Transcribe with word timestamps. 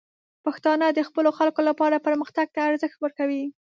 پښتانه 0.45 0.85
د 0.91 0.99
خپلو 1.07 1.29
خلکو 1.39 1.61
لپاره 1.69 2.03
پرمختګ 2.07 2.47
ته 2.55 2.59
ارزښت 2.69 2.97
ورکوي. 3.01 3.43